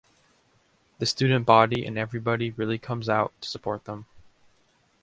The 0.97 1.05
student 1.05 1.45
body 1.45 1.85
and 1.85 1.95
everybody 1.95 2.49
really 2.49 2.79
comes 2.79 3.07
out 3.07 3.33
to 3.39 3.47
support 3.47 3.85
them. 3.85 4.07